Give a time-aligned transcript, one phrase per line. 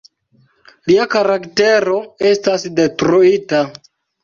[0.91, 1.99] Lia karaktero
[2.33, 3.65] estas detruita.